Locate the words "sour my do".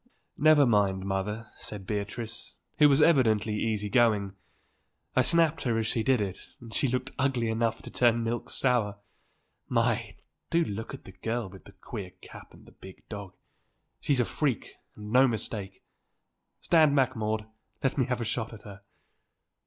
8.49-10.63